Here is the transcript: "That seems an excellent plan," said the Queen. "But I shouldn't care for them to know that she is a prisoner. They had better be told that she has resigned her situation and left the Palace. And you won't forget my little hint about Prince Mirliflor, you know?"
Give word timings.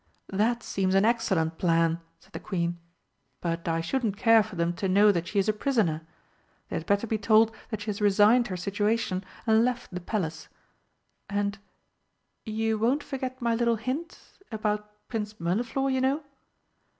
"That 0.33 0.63
seems 0.63 0.95
an 0.95 1.05
excellent 1.05 1.59
plan," 1.59 2.01
said 2.19 2.33
the 2.33 2.39
Queen. 2.39 2.79
"But 3.39 3.67
I 3.67 3.81
shouldn't 3.81 4.17
care 4.17 4.41
for 4.41 4.55
them 4.55 4.73
to 4.77 4.89
know 4.89 5.11
that 5.11 5.27
she 5.27 5.37
is 5.37 5.47
a 5.47 5.53
prisoner. 5.53 6.01
They 6.69 6.77
had 6.77 6.87
better 6.87 7.05
be 7.05 7.19
told 7.19 7.55
that 7.69 7.81
she 7.81 7.91
has 7.91 8.01
resigned 8.01 8.47
her 8.47 8.57
situation 8.57 9.23
and 9.45 9.63
left 9.63 9.93
the 9.93 10.01
Palace. 10.01 10.47
And 11.29 11.59
you 12.47 12.79
won't 12.79 13.03
forget 13.03 13.43
my 13.43 13.53
little 13.53 13.75
hint 13.75 14.39
about 14.51 14.91
Prince 15.07 15.39
Mirliflor, 15.39 15.91
you 15.91 16.01
know?" 16.01 16.23